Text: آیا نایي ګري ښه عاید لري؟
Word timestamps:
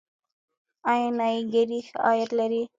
آیا 0.91 1.09
نایي 1.19 1.41
ګري 1.53 1.79
ښه 1.87 1.97
عاید 2.07 2.29
لري؟ 2.39 2.61